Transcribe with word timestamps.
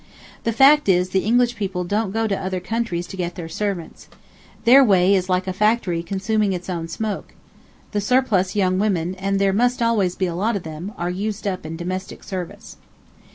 The 0.45 0.51
fact 0.51 0.89
is, 0.89 1.09
the 1.09 1.19
English 1.19 1.55
people 1.55 1.83
don't 1.83 2.09
go 2.11 2.25
to 2.25 2.35
other 2.35 2.59
countries 2.59 3.05
to 3.05 3.15
get 3.15 3.35
their 3.35 3.47
servants. 3.47 4.07
Their 4.65 4.83
way 4.83 5.13
is 5.13 5.29
like 5.29 5.45
a 5.45 5.53
factory 5.53 6.01
consuming 6.01 6.53
its 6.53 6.71
own 6.71 6.87
smoke. 6.87 7.35
The 7.91 8.01
surplus 8.01 8.55
young 8.55 8.79
women, 8.79 9.13
and 9.13 9.37
there 9.37 9.53
must 9.53 9.79
always 9.79 10.15
be 10.15 10.25
a 10.25 10.33
lot 10.33 10.55
of 10.55 10.63
them, 10.63 10.91
are 10.97 11.11
used 11.11 11.45
up 11.45 11.67
in 11.67 11.77
domestic 11.77 12.23
service. 12.23 12.77